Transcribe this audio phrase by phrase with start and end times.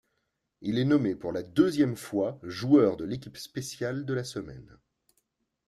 [0.61, 4.79] Il est nommé pour la deuxième fois joueur de l'équipe spéciale de la semaine.